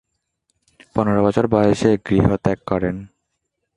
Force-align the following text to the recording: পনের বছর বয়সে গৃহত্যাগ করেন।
পনের 0.95 1.19
বছর 1.25 1.45
বয়সে 1.47 1.91
গৃহত্যাগ 2.07 2.59
করেন। 2.67 2.95